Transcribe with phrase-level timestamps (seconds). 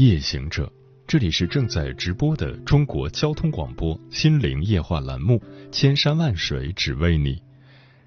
[0.00, 0.72] 夜行者，
[1.06, 5.34] 这里是正在直播的中国交通广播心灵夜话栏目
[5.70, 7.34] 《千山万水只为你》。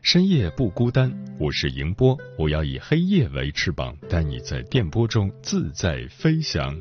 [0.02, 6.76] 深夜不孤单，我是迎波，我要以黑夜为翅膀，带你在电波中自在飞翔。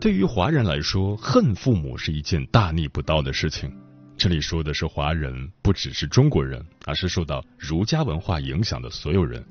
[0.00, 3.70] 对于华人来说，恨父母是一件大逆不道的事情。
[4.16, 9.44] 这里说的是华人，不只是中国人，而是受到儒家文化影响的所有人。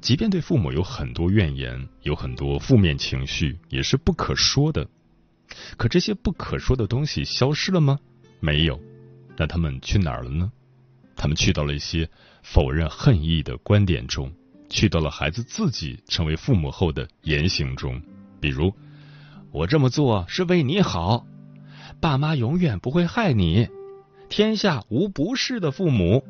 [0.00, 4.88] 即便对父母有很多怨言，有很多负面情绪，也是不可说的。
[5.76, 7.98] 可这些不可说的东西消失了吗？
[8.40, 8.80] 没有。
[9.36, 10.50] 那他们去哪儿了呢？
[11.16, 12.08] 他们去到了一些
[12.42, 14.32] 否认恨意的观点中，
[14.68, 18.00] 去到了孩子自己成为父母后的言行中，
[18.40, 18.72] 比如
[19.50, 21.26] “我这么做是为你好
[22.00, 23.68] ”，“爸妈永远不会害你
[24.30, 26.24] ”，“天下无不是的父母”。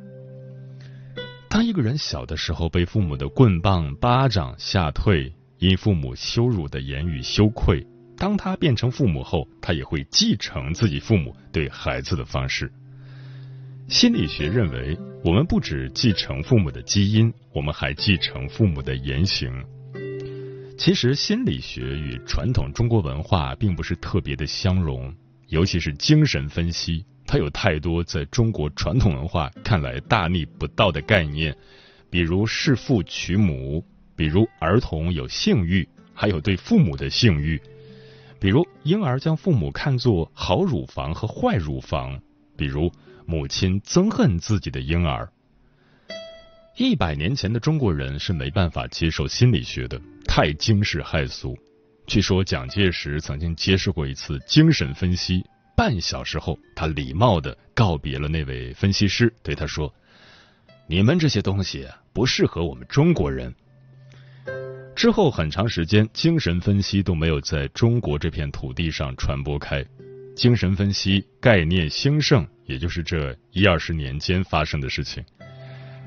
[1.58, 7.84] 当一个人小的时候被父母的棍棒、巴掌吓退，因父母羞辱的言语羞愧，
[8.16, 12.70] 当他变成父母后，他也会继承自己父母对孩子的方式。
[13.88, 19.52] 心理学认为，我们不只继承父母的基因，我们还继承父母的言行。
[20.78, 25.12] 其实，心理学与传统中国文化并不是特别的相容，
[25.48, 31.56] 尤其是精神分析，它有太多在中国传统文化看来大逆不道的概念，
[32.10, 33.84] 比如弑父娶母，
[34.16, 37.60] 比如儿童有性欲，还有对父母的性欲，
[38.40, 42.20] 比如婴儿将父母看作好乳房和坏乳房，
[42.56, 42.91] 比如。
[43.30, 45.30] 母亲憎恨自己的婴儿。
[46.78, 51.54] 一百年前的中国人是没办法接受心理学的，太惊世骇俗。
[52.06, 55.44] 据说蒋介石曾经接受过一次精神分析，
[55.78, 59.94] 半小时后，他礼貌的告别了那位分析师，对他说
[60.91, 63.55] ：“你们这些东西不适合我们中国人。”
[64.97, 69.87] 之后很长时间，精神分析都没有在中国这片土地上传播开。
[70.34, 75.25] 精神分析概念兴盛，也就是这一二十年间发生的事情。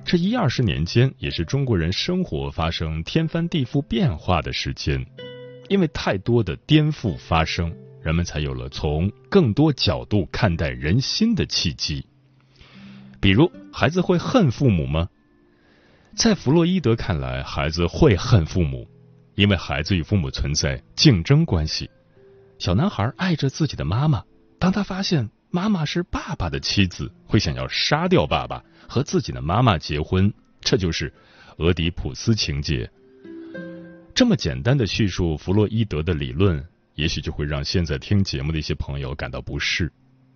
[0.04, 5.06] 这一二十年间，也是中国人生活发生天翻地覆变化的时间。
[5.70, 12.06] 因为太多的颠覆发生，人们才有了从更多角度看待人心的契机。
[13.20, 15.08] 比如，孩子会恨父母吗？
[16.16, 18.88] 在弗洛伊德看来，孩子会恨父母，
[19.36, 21.90] 因为孩子与父母存在竞争关系。
[22.58, 24.24] 小男孩爱着自己的妈妈，
[24.60, 30.34] 当他发现妈妈是爸爸的妻子，会想要杀掉爸爸和自己的妈妈结婚。
[30.60, 31.14] 这就是
[31.58, 32.90] 俄狄浦斯情节。
[34.14, 36.64] 这么简单的叙述弗洛伊德的理论，
[37.02, 39.92] 也许就会让现在听节目的一些朋友感到不适。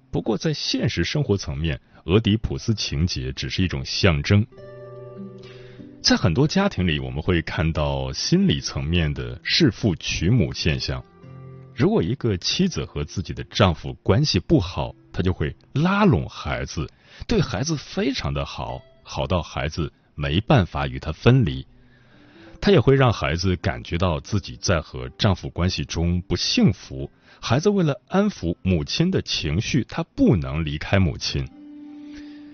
[0.10, 4.44] 不过，在现实生活层面，俄狄浦斯情节只是一种象征。
[6.02, 11.06] 在很多家庭里，我们会看到心理层面的弑父娶母现象。
[11.76, 16.90] 如果一个妻子和自己的丈夫关系不好，她就会拉拢孩子，
[17.28, 21.68] 对孩子非常的好，好到孩子没办法与他分离。
[22.62, 27.10] 她也会让孩子感觉到自己在和丈夫关系中不幸福。
[27.40, 31.48] 孩子为了安抚母亲的情绪，他不能离开母亲。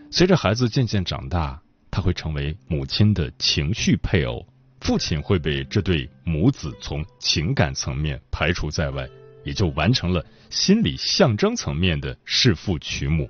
[0.09, 4.45] 随着孩子渐渐长大，他会成为母亲的情绪配偶。
[4.81, 9.07] 父亲会被这对母子从情感层面排除在外，
[9.45, 13.29] 也就完成了心理象征层面的弑父娶母。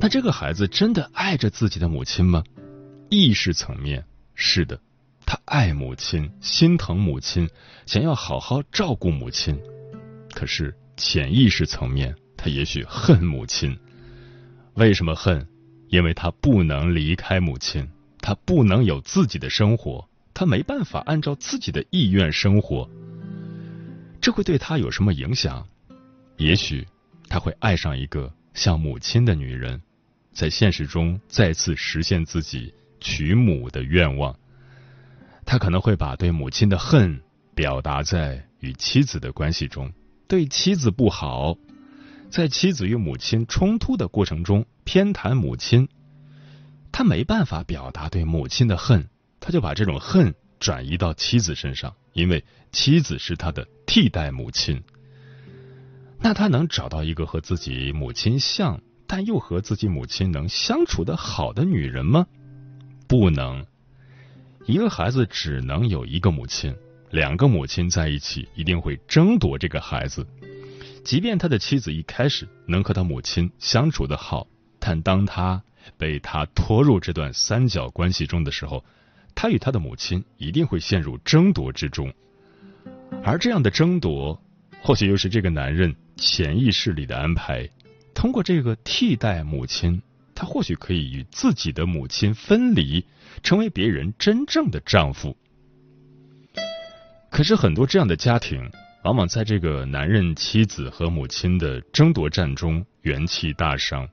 [0.00, 2.42] 那这个孩子真的爱着自己的母亲吗？
[3.10, 4.04] 意识层面
[4.34, 4.80] 是的，
[5.26, 7.48] 他爱母亲，心疼母亲，
[7.86, 9.58] 想要好好照顾母亲。
[10.34, 13.78] 可是潜意识层面，他也许恨母亲。
[14.74, 15.46] 为什么恨？
[15.88, 17.86] 因为他不能离开母亲，
[18.20, 20.08] 他不能有自己的生活。
[20.34, 22.88] 他没办法按照自己的意愿生活，
[24.18, 25.68] 这会对他有什么影响？
[26.38, 26.88] 也许
[27.28, 29.82] 他会爱上一个像母亲的女人，
[30.32, 34.34] 在现实中再次实现自己娶母的愿望。
[35.44, 37.20] 他可能会把对母亲的恨
[37.54, 39.92] 表达在与妻子的关系中，
[40.28, 41.56] 对妻子不好，
[42.30, 45.88] 在妻子与母亲冲突的过程中偏袒母亲。
[46.90, 49.08] 他没办法表达对母亲的恨。
[49.44, 54.80] 他就把这种恨转移到妻子身上，因为妻子是他的替代母亲。
[56.20, 62.24] 那他能找到一个和自己母亲像，但又和自己母亲能相处的好的女人吗？
[63.08, 63.66] 不能。
[64.64, 66.74] 一个孩子只能有一个母亲，
[67.10, 70.24] 两个母亲在一起一定会争夺这个孩子。
[71.04, 74.46] 即便他的妻子一开始能和他母亲相处的好，
[74.78, 75.60] 但当他
[75.98, 78.84] 被他拖入这段三角关系中的时候，
[79.34, 82.12] 他与他的母亲一定会陷入争夺之中。
[83.24, 84.40] 而这样的争夺，
[84.80, 87.68] 或许又是这个男人潜意识里的安排。
[88.14, 90.00] 通过这个替代母亲，
[90.42, 93.06] 他或许可以与自己的母亲分离。
[93.42, 95.36] 成为别人真正的丈夫，
[97.30, 98.70] 可是很多这样的家庭，
[99.04, 104.06] 往往在这个男人、妻子和母亲的争夺战中元气大伤，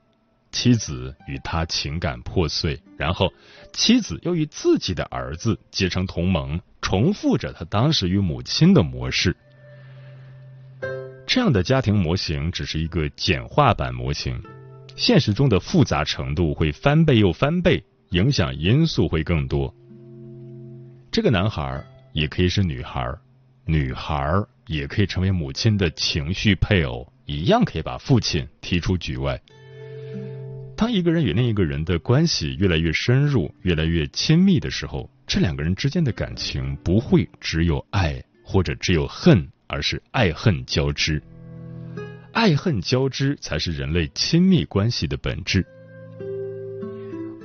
[0.50, 3.30] 妻子与他情感破碎，然后
[3.74, 9.36] 妻子又与自己的儿子结成同盟，重复着他当时与母亲的模式。
[11.26, 14.42] 这样的家庭模型只是一个简化版模型，
[15.00, 17.82] 现实中的复杂程度会翻倍又翻倍。
[18.10, 19.72] 影响因素会更多。
[21.10, 21.82] 这个男孩
[22.12, 23.08] 也可以是女孩，
[23.64, 29.40] 女孩也可以成为母亲的情绪配偶，一样可以把父亲踢出局外。
[30.76, 41.22] 当一个人与另一个人的关系越来越深入、越来越亲密的时候，这两个人之间的感情不会只有爱或者只有恨，而是爱恨交织。
[42.32, 45.66] 爱恨交织才是人类亲密关系的本质。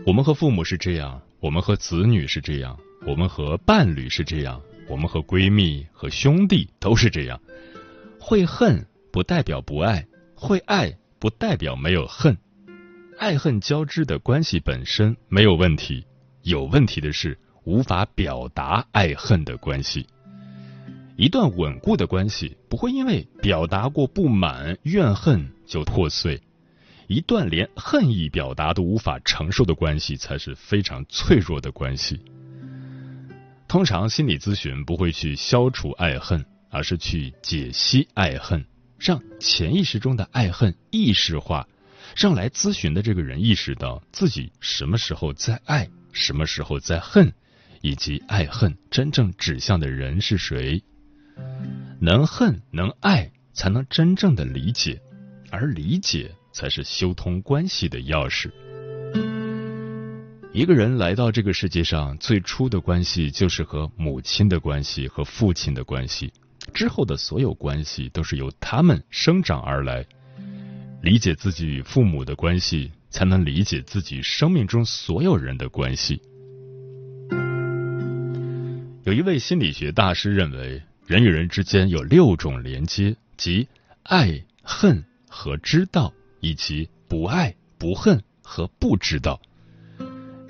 [0.06, 7.40] 我们和父母是这样，我们和子女是这样，我们和伴侣是这样，我们和闺蜜和兄弟都是这样。
[8.20, 10.06] 会恨不代表不爱，
[10.36, 12.38] 会爱不代表没有恨。
[13.18, 16.06] 爱恨交织的关系本身没有问题，
[16.44, 20.06] 有问题的是无法表达爱恨的关系。
[21.18, 26.42] 一段稳固的关系不会因为表达过不满、怨恨就破碎。
[27.08, 32.20] 一段连恨意表达都无法承受的关系，才是非常脆弱的关系。
[33.68, 38.66] 通常心理咨询不会去消除爱恨，而是去解析爱恨，
[39.00, 41.66] 让潜意识中的爱恨意识化，
[42.18, 47.32] 让来咨询的这个人意识到自己什么时候在爱，什么时候在恨，
[47.82, 50.84] 以及爱恨真正指向的人是谁。
[52.00, 55.02] 能恨能爱，才能真正的理解，
[55.52, 56.32] 而理解。
[56.56, 58.50] 才是修通关系的钥匙。
[60.54, 66.32] 一个人来到这个世界上，最初的关系就是和母亲的关系和父亲的关系，
[66.74, 70.06] 之后的所有关系都是由他们生长而来。
[71.02, 76.22] 理解自己与父母的关系，才能理解自己生命中所有人的关系。
[79.04, 83.68] 有一位心理学大师认为，人与人之间有六种连接，即
[84.04, 86.14] 爱、恨和知道。
[86.42, 89.42] 以及不爱、不恨和不知道，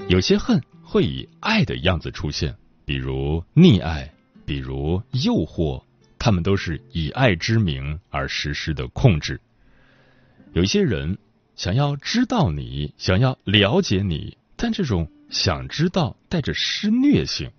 [0.10, 2.54] 有些恨会以爱的样子出现，
[2.84, 4.14] 比如溺爱，
[4.46, 5.82] 比如诱惑，
[6.20, 9.40] 他们都是以爱之名而实施的控制。
[10.52, 11.18] 有些人
[11.56, 17.50] 想要知道你，想要了解你，但这种想知道带着施虐性，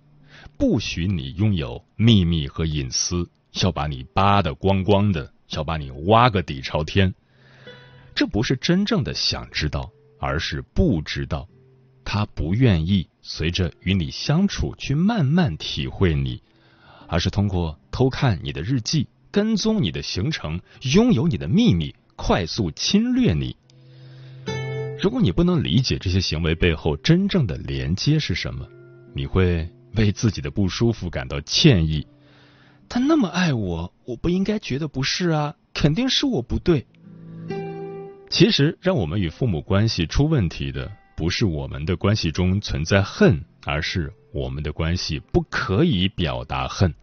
[0.57, 3.29] 不许你拥有秘密和隐私，
[3.61, 7.13] 要把你扒得光光的，要把你挖个底朝天。
[8.15, 11.47] 这不是真正的想知道，而是不知道。
[12.03, 16.41] 他不愿意随着与你相处去慢慢体会你，
[17.07, 20.59] 而是通过偷看你的日记、跟踪你的行程、
[20.93, 23.55] 拥有你的秘密、快速侵略你。
[24.99, 28.67] 如果你不能理解这些行为背后真正的连接是什么，
[29.13, 29.69] 你会
[30.03, 32.07] 为自己的不舒服感到歉意。
[32.89, 36.87] 他那么爱我，我不应该觉得不是啊，肯定是我不对。
[38.29, 46.93] 其实，让我们与父母关系出问题的，不是我们的关系中存在恨，而是我们的关系不可以表达恨。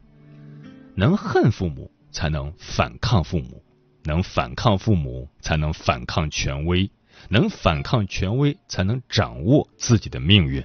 [0.95, 3.63] 能恨父母，才能反抗父母；
[4.05, 6.89] 能反抗父母，才能反抗权威；
[7.29, 10.65] 能反抗权威，才能掌握自己的命运。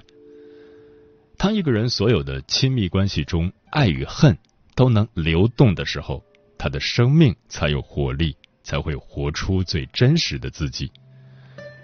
[1.42, 4.36] 当一个人所有的亲密关系中，爱与恨
[4.74, 6.22] 都能流动的时候，
[6.58, 8.36] 他的生命才有活力。
[8.62, 10.92] 才会活出最真实的自己。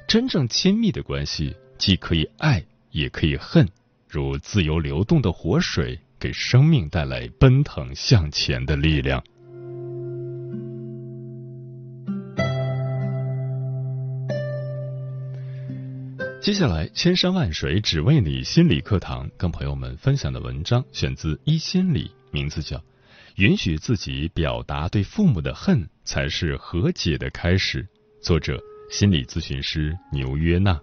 [0.07, 3.67] 真正亲密的关系，既可以爱，也可以恨，
[4.09, 9.25] 如自由流动的活水，给生命带来奔腾向前的力量。
[16.47, 22.77] 接下来，千山万水只为你心理课堂，跟朋友们分享的文章选自一心理名字叫
[23.35, 27.83] 《允许自己表达对父母的恨才是和解的开始》，
[28.23, 28.63] 作者
[28.93, 30.81] 心理咨询师牛约娜。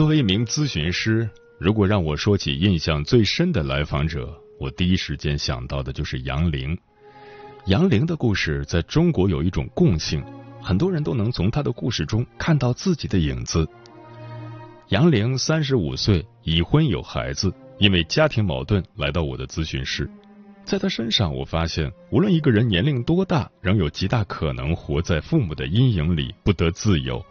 [0.00, 1.28] 作为一名咨询师，
[1.58, 6.74] 如果让我说起印象最深的来访者，我第一时间想到的就是杨玲。
[7.66, 10.24] 杨玲的故事在中国有一种共性，
[10.62, 13.68] 很多人都能从她的故事中看到自己的影子。
[14.88, 20.10] 杨玲三十五岁，已婚有孩子，因为家庭矛盾来到我的咨询室。
[20.64, 27.22] 在她身上，我发现无论一个人年龄多大，仍有极大可能活在父母的阴影里，不得自由。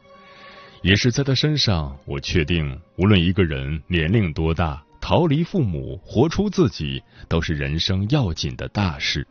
[0.82, 9.28] 也是在他身上，我确定，无论一个人年龄多大，逃离父母，活出自己，都是人生要紧的大事。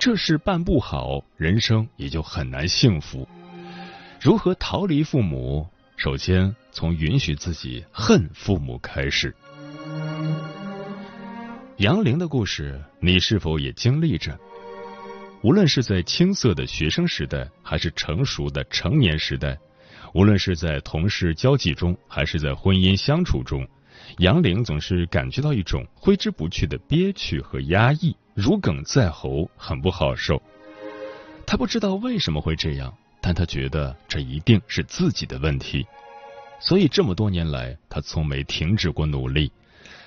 [0.00, 3.28] 这事办不好，人生也就很难幸福。
[4.20, 5.66] 如何逃离父母？
[5.96, 9.34] 首先从允许自己恨父母开始。
[11.78, 14.36] 杨玲的故事，你是否也经历着？
[15.42, 19.56] 无论是在青涩的学生时代，还是成熟的成年时代。
[20.14, 23.66] 无论是在同事交际中，还是在婚姻相处中，
[24.18, 30.40] 杨玲总是感觉到一种挥之不去的憋屈和压抑，如鲠在喉，很不好受。
[31.46, 35.86] 他不知道为什么会这样，但他觉得这一定是自己的问题。
[36.60, 39.50] 所以这么多年来，他从没停止过努力。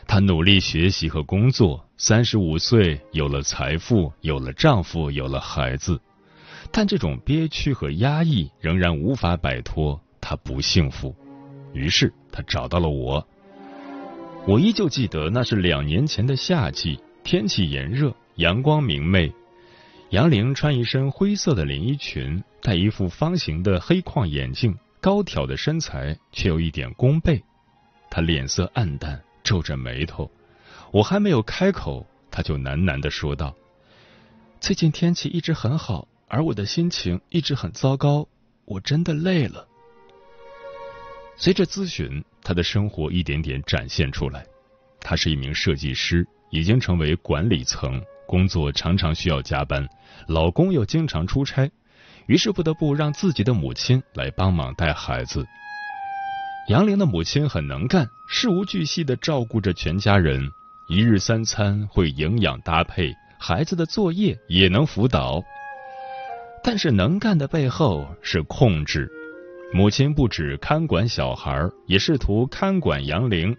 [0.07, 6.01] 他努力学习和工作，三十五岁有了财富，有了丈夫，有了孩子。
[6.71, 11.13] 但这种憋屈和压抑仍然无法摆脱，他不幸福。
[11.73, 13.27] 于是他找到了我。
[14.47, 19.31] 我依旧记得那是两年前的夏季，天气炎热，阳光明媚。
[20.09, 27.41] 杨玲穿一身灰色的连衣裙，戴一副方形的黑框眼镜，高挑的身材却有一点弓背。
[28.09, 30.29] 她脸色暗淡，皱着眉头。
[30.91, 33.55] 我还没有开口，她就喃喃的说道
[34.59, 38.25] ：“最近天气一直很好。”而我的心情一直很糟糕，
[38.63, 39.67] 我真的累了。
[41.35, 44.45] 随着咨询，他的生活一点点展现出来。
[45.01, 49.85] 他是一名设计师，已经成为管理层，工作常常需要加班，
[50.25, 51.69] 老公又经常出差，
[52.27, 55.45] 于是不得不让自己的母亲来帮忙带孩子。
[56.69, 60.49] 杨玲的母亲很能干，事无巨细的照顾着全家人，
[60.87, 65.43] 一日三餐会营养搭配，孩子的作业也能辅导。
[66.63, 69.09] 但是能干的背后是控制，
[69.73, 73.55] 母亲不止看管小孩，也试图看管杨玲。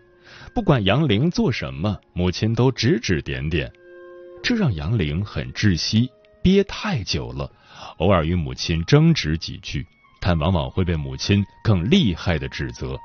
[0.54, 3.70] 不管杨玲做什么，母亲都指指点点，
[4.42, 6.08] 这让杨玲很窒息，
[6.42, 7.50] 憋太久了。
[7.98, 9.84] 偶尔与母亲争执几句，
[10.20, 12.96] 但往往会被母亲更厉害的指责。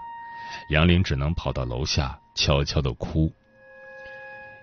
[0.69, 3.31] 杨玲只能跑到楼下悄悄的哭。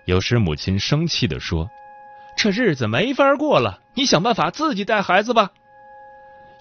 [0.05, 1.69] 有时母亲生气的说。
[2.37, 5.51] 这日子没法过了，你想办法自己带孩子吧。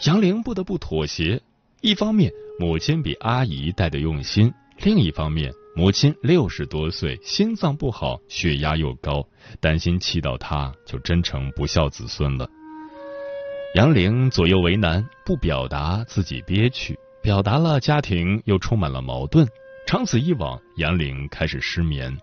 [0.06, 1.40] 杨玲不得不妥协。
[1.80, 9.26] 一方面，母亲比阿姨带的用心；另一方面，母亲六十多岁，心脏不好，血压又高，
[9.60, 12.48] 担心气到她就真成不孝子孙了。
[13.74, 19.46] 杨玲左右为难，不表达自己憋屈，表达了家庭又充满了矛盾。
[19.86, 22.16] 长此以往，杨玲开始失眠，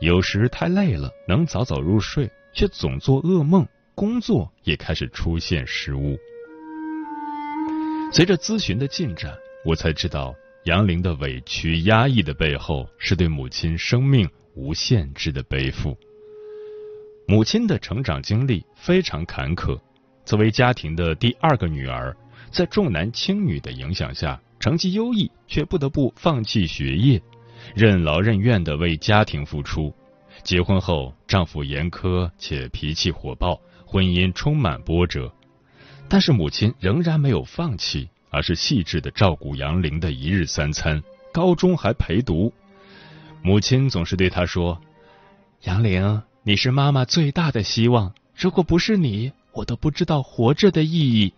[0.00, 2.30] 有时太累了，能早早入睡。
[2.56, 6.18] 却总做噩梦，工作也开始出现失误。
[8.10, 10.34] 随着咨询的进展，我才知道
[10.64, 15.94] 杨玲的委屈、压抑的背后，是对母亲生命无限制的背负。
[17.28, 19.78] 母亲的成长经历非常坎坷，
[20.24, 22.16] 作为家庭的第二个女儿，
[22.50, 27.20] 在重男轻女的影响下，成绩优异，却不得不放弃学业，
[27.74, 29.94] 任劳任怨的为家庭付出。
[30.42, 35.32] 结婚后，丈夫严苛且脾气火爆，婚姻充满波折。
[36.08, 41.02] 但是母亲仍然没有放弃，而是细致的照顾杨玲的一日三餐。
[41.32, 42.52] 高中还陪读，
[43.42, 44.80] 母亲总是对她说
[45.64, 51.32] ：“杨玲，你是妈妈最大的希望，如果不是你，我都不知道活着的意义。”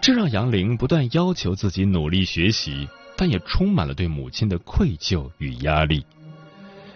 [0.00, 6.04] 这让杨玲不断要求自己努力学习，但也充满了对母亲的愧疚与压力。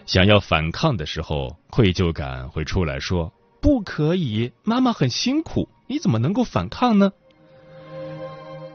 [0.06, 7.12] 想要反抗的时候，愧疚感会出来说：“不可以，妈妈很辛苦，你怎么能够反抗呢？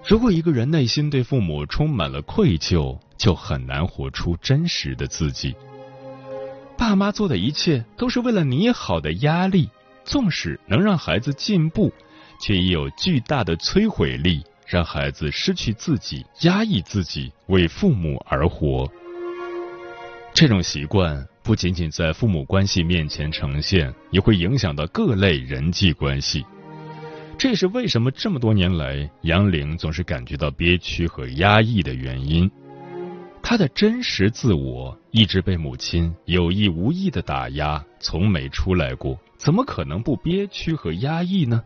[0.07, 5.53] 如果一个人内心对父母充满了愧疚，就很难活出真实的自己。
[6.77, 9.69] 爸妈做的一切都是为了你好的压力，
[10.05, 11.91] 纵使能让孩子进步，
[12.39, 18.89] 却也有巨大的摧毁力，让孩子失去自己，压抑自己，为父母而活。
[20.39, 26.45] 这种习惯不仅仅在父母关系面前呈现，也会影响到各类人际关系。
[27.39, 32.47] 这也是为什么这么多年来杨玲总是感觉到憋屈和压抑的原因。
[33.41, 41.63] 他的真实自我一直被母亲有意无意的打压，从没出来过，怎么可能不憋屈和压抑呢？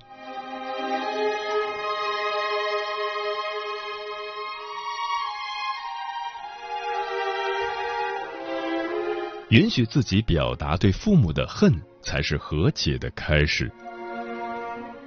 [9.51, 13.70] 允许自己表达对父母的恨，才是和解的开始。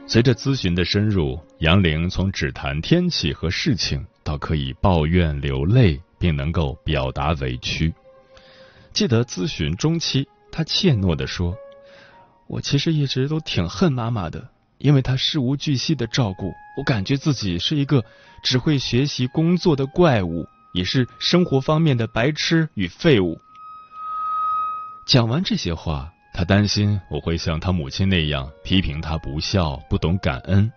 [0.06, 7.94] 随着咨询的深入，杨玲从只谈天气和事情，到可以抱怨流泪，并能够表达委屈。
[8.92, 11.56] 记得咨询中期，她怯懦地说
[12.46, 14.46] ：“我其实一直都挺恨妈妈的，
[14.76, 18.04] 因为她事无巨细的照顾我，感觉自己是一个
[18.42, 23.40] 只会学习工作的怪物，也是生活方面的白痴与废物。”
[25.06, 30.70] 讲完这些话，他担心我会像他母亲那样批评他不孝、不懂感恩。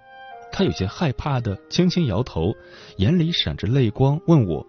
[0.52, 2.54] 他有些害怕的轻轻摇头，
[2.98, 4.66] 眼里闪着泪光，问我：“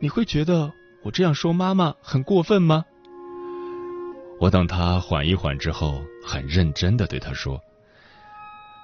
[0.00, 0.72] 你会觉得
[1.04, 2.84] 我这样说妈妈很过分吗？”
[4.40, 7.60] 我等他缓一缓之后，很认真的对他说：“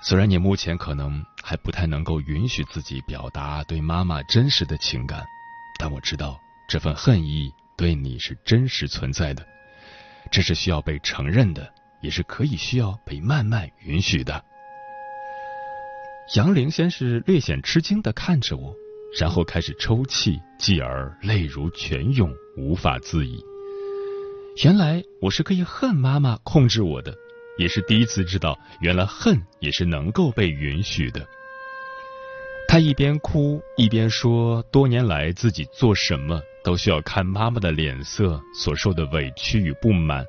[0.03, 5.25] 虽然你目前可能还不太能够允许自己表达对妈妈真实的情感，
[5.81, 9.45] 但我知道这份恨意对你是真实存在的。”
[10.31, 14.45] 这是需要被承认的，也是可以需要被慢慢允许的。
[16.37, 18.73] 杨玲先是略显吃惊的看着我，
[19.21, 23.45] 然后开始抽泣，继而泪如泉涌，无法自已。
[24.63, 27.13] 原来我是可以恨妈妈控制我的，
[27.59, 31.26] 也是第一次知道，原来恨也是能够被允许的。
[32.69, 36.41] 他一边哭一边说，多年来自己做什么。
[36.63, 40.25] 都需要看妈妈的脸色，所受的委屈与不满。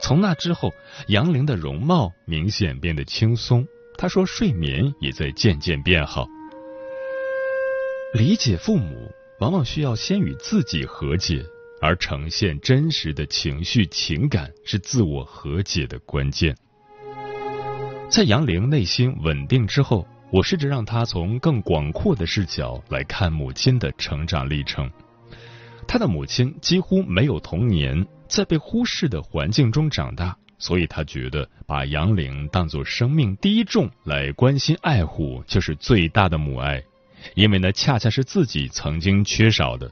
[0.00, 0.72] 从那之后，
[1.08, 3.66] 杨玲的容貌明显变得轻松。
[3.96, 6.26] 她说，睡眠也在渐渐变好。
[8.14, 11.44] 理解父母，往往需要先与自己和解，
[11.80, 16.56] 而呈现真实的情绪情感是自我和解的关键。
[18.08, 24.88] 在杨玲内心稳定之后，我试着让她从更广阔的视角来看母亲的成长历程。
[25.88, 36.84] 他的母亲几乎没有童年，在被忽视的环境中长大，所以他觉得把杨玲当作生命第一重来关心爱护，就是最大的母爱，
[37.34, 39.90] 因为那恰恰是自己曾经缺少的。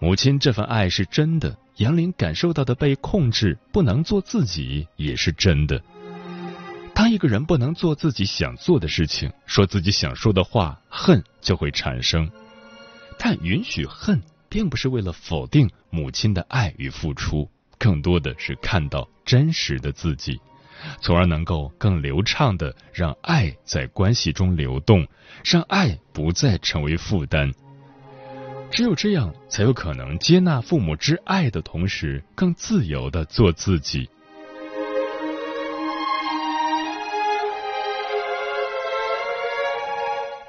[0.00, 5.80] 母亲这份爱是真的，杨玲感受到的被控制，不能做自己也是真的。
[6.92, 12.28] 当一个人不能做自己想做的事情，说自己想说的话，恨就会产生。
[13.16, 14.20] 但允许恨。
[14.50, 20.40] 并不是为了否定母亲的爱与付出，更多的是看到真实的自己，
[21.00, 25.06] 从而能够更流畅的让爱在关系中流动，
[25.44, 27.50] 让爱不再成为负担。
[28.72, 34.10] 只有这样，才有可能接纳父母之爱的同时，更自由的做自己。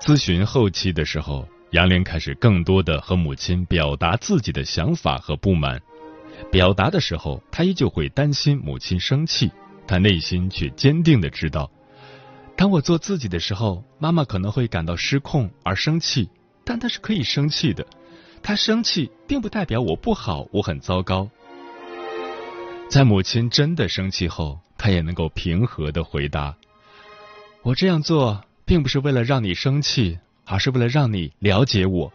[0.01, 1.47] 咨询后期的时候。
[1.71, 5.81] 杨玲开始更多的和母亲表达自己的想法和不满，
[6.51, 9.49] 表达的时候，她依旧会担心母亲生气，
[9.87, 11.71] 但内心却坚定的知道，
[12.57, 16.29] 当我做自己的时候，妈妈可能会感到失控而生气，
[16.65, 17.87] 但她是可以生气的，
[18.43, 21.29] 她生气并不代表我不好，我很糟糕。
[22.89, 26.53] 在母亲真的生气后，她也能够平和的回答，
[27.63, 30.19] 我这样做并不是为了让你生气。
[30.45, 32.11] 而是为了让你了解我，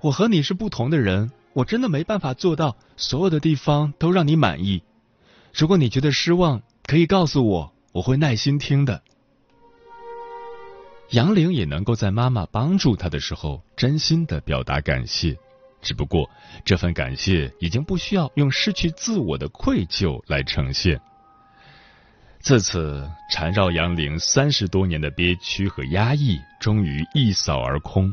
[0.00, 4.82] 我和你是不同的人，我真的没办法做到所有的地方都让你满意。
[5.54, 9.02] 如果你觉得失望，可以告诉我，我会耐心听的。
[11.10, 15.36] 杨玲也能够在妈妈帮助她的时候，真心的表达感谢，
[15.82, 16.30] 只不过
[16.64, 20.98] 这份感谢已经不需要用失去自我的愧疚来呈现。
[22.42, 28.12] 自此，缠绕杨玲三十多年的憋屈和压抑，终于一扫而空。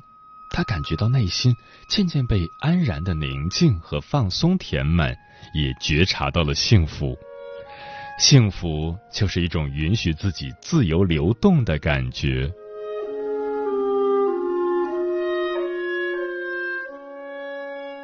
[0.52, 1.56] 她感觉到内心
[1.90, 5.18] 渐渐被安然的宁静和放松填满，
[5.56, 7.18] 也觉察到了幸福。
[8.20, 12.52] 幸福就是一种允许自己自由流动的感觉。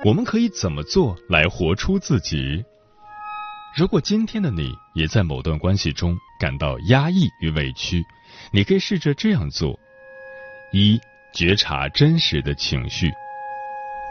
[0.03, 2.65] 我们可以怎么做来活出自己？
[3.75, 8.05] 如果今天的你也在某段关系中感到压抑与委屈，
[8.49, 9.77] 你可以试着这样做：
[10.71, 10.97] 一、
[11.33, 13.11] 觉察真实的情绪，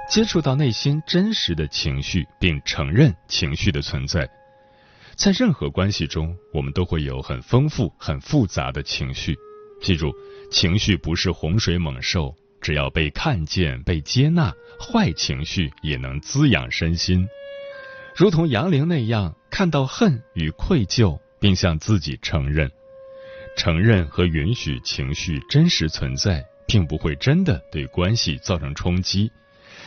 [0.07, 4.29] 接触到内心真实的情绪，并承认情绪的存在。
[5.17, 9.35] 在任何关系中，我们都会有很丰富、很复杂的情绪。
[9.81, 10.15] 记住，
[10.51, 17.27] 情绪不是洪水猛兽，只要被看见、被接纳，坏情绪也能滋养身心。
[18.17, 22.71] 如同杨玲那样，看到恨与愧疚，并向自己承认、
[23.57, 29.33] 承认和允许情绪真实存在，并不会真的对关系造成冲击。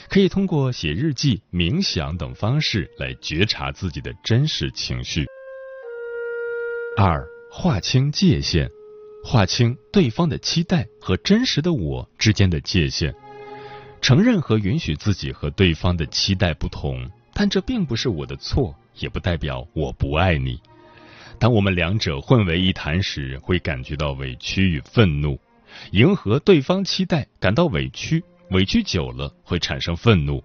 [0.10, 5.26] 可以通过写日记、冥想等方式来觉察自己的真实情绪。
[6.98, 8.70] 二、划清界限，
[9.24, 13.16] 划清对方的期待和真实的我之间的界限，
[14.02, 17.10] 承认和允许自己和对方的期待不同，
[17.40, 20.60] 但这并不是我的错，也不代表我不爱你。
[21.38, 25.40] 当我们两者混为一谈时，会感觉到委屈与愤怒，
[25.92, 28.24] 迎合对方期待，感到委屈。
[28.50, 30.44] 委屈久了会产生愤怒，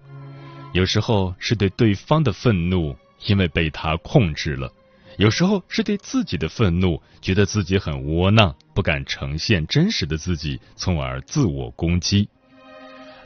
[0.71, 4.71] 有时候是对对方的愤怒，因为被他控制了；
[5.17, 12.29] 有时候是对自己的愤怒，觉得自己很窝囊，不敢呈现真实的自己，从而自我攻击。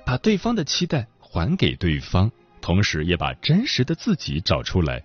[0.05, 2.31] 把对方的期待还给对方，
[2.67, 5.01] 同时也把真实的自己找出来，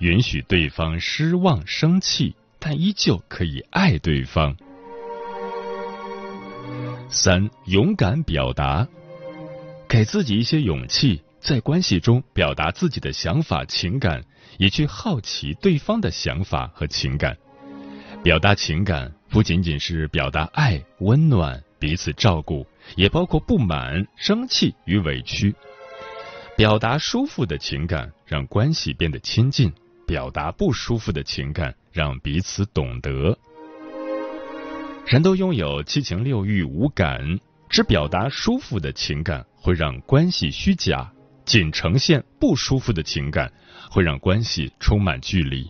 [0.00, 4.56] 允许对方失望、生气，但依旧可以爱对方。
[7.08, 8.88] 三，勇敢表达。
[9.88, 14.24] 给自己一些勇气，在关系中表达自己的想法、情感，
[14.58, 17.36] 也去好奇对方的想法和情感。
[18.24, 25.54] 表达情感不仅仅是表达爱、温暖、彼此照顾，也包括不满、生气与委屈。
[26.56, 29.68] 表达舒服的情感，让关系变得亲近；
[30.06, 33.36] 表达不舒服的情感，让彼此懂得。
[35.04, 37.38] 人都拥有七情六欲五感。
[37.68, 41.10] 只表达舒服的情感会让关系虚假，
[41.44, 43.52] 仅呈现不舒服的情感
[43.90, 45.68] 会让关系充满距离。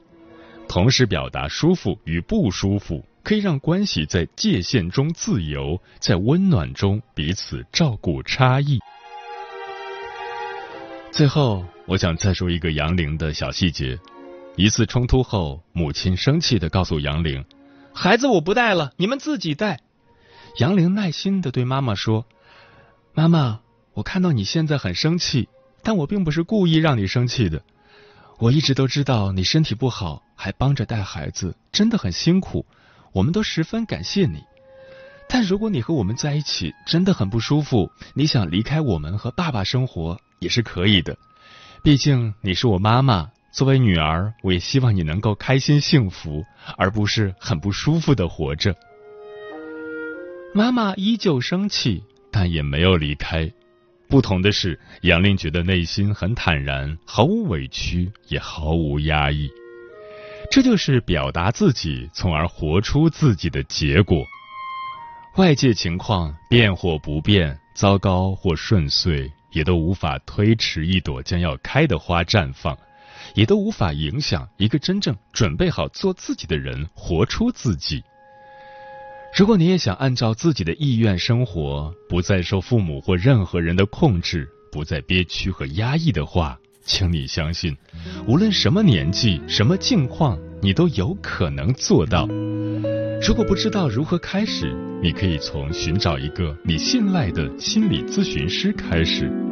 [0.68, 8.78] 同时表达舒服与不舒服，可以让关系在界限中自由，在温暖中彼此照顾差异。
[11.16, 13.96] 最后，我想再说一个杨玲的小细节：
[14.56, 17.44] 一次冲突后，母亲生气的告诉杨玲
[17.94, 19.78] ：“孩子我不带了，你们自己带。”
[20.58, 22.26] 杨玲耐心的对妈妈说
[23.14, 23.60] ：“妈妈，
[23.92, 25.48] 我看到你现在很生气，
[25.84, 27.62] 但我并不是故意让你生气的。
[28.38, 32.66] 我一直都知道你身体不好，还帮着带孩子，真的很辛苦，
[33.12, 34.42] 我们都十分感谢你。
[35.28, 41.16] 但如果你和我们在一起真的很不舒服，你想离开我们和爸爸生活也是可以的。
[41.82, 46.44] 毕竟你是我妈妈，作为女儿，我也希望你能够开心幸福，
[46.76, 48.74] 而不是很不舒服的活着。”
[50.54, 53.50] 妈妈依旧生气，但也没有离开。
[54.08, 59.50] 不同的是，杨玲觉得内心很坦然，毫无委屈，也毫无压抑。
[60.50, 64.22] 这就是表达自己，从而活出自己的结果。
[65.36, 72.76] 外界情况变或不变，糟糕或顺遂，也都无法推迟一朵将要开的花绽放，
[73.34, 78.02] 也都无法影响一个真正准备好做自己的人活出自己。
[79.36, 87.76] 如果你也想按照自己的意愿生活，不再受父母或任何人的控制，不再憋屈和压抑的话，请你相信，
[88.28, 92.28] 无论什么年纪、什么境况，你都有可能做到。
[93.26, 99.43] 如果不知道如何开始，你可以从寻找一个你信赖的心理咨询师开始。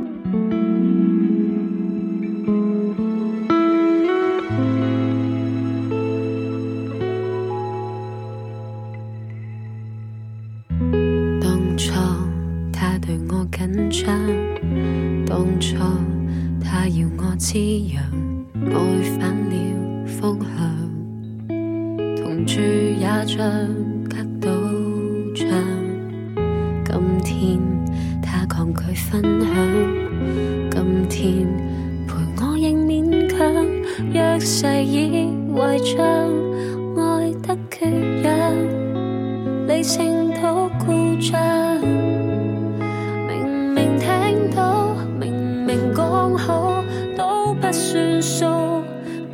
[47.73, 48.45] 算数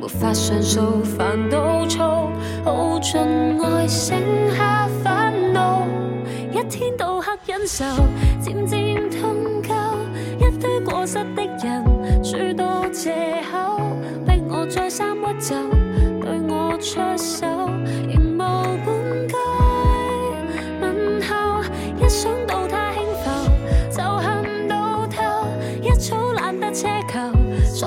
[0.00, 1.98] 没法上诉烦到粗
[2.64, 3.20] 耗尽
[3.60, 4.16] 爱剩
[4.56, 5.84] 下愤怒
[6.52, 7.84] 一天到黑忍受
[8.40, 9.74] 渐渐痛够
[10.38, 11.84] 一堆过失的人
[12.22, 13.80] 诸多借口
[14.24, 15.56] 逼我再三屈就
[16.20, 17.46] 对我出手
[18.08, 18.97] 仍无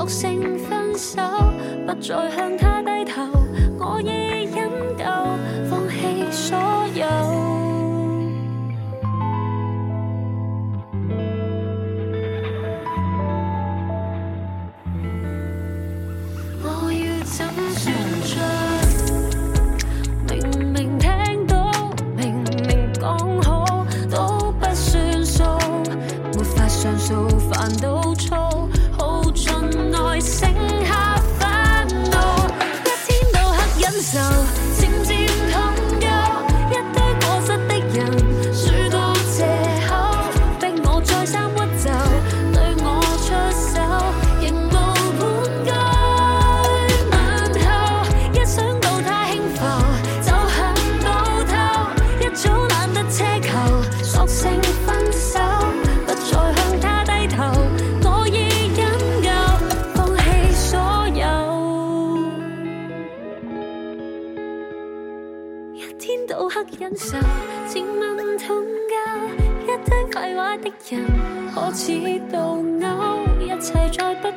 [0.02, 1.22] 索性分手，
[1.86, 3.22] 不再向他低头。
[3.78, 4.41] 我已。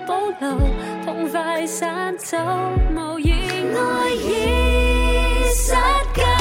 [0.07, 0.59] 保留
[1.05, 2.37] 痛快散走
[2.95, 3.37] 无言
[3.75, 5.75] 爱已失
[6.14, 6.34] 禁